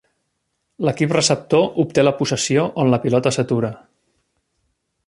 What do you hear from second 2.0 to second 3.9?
la possessió on la pilota s'atura.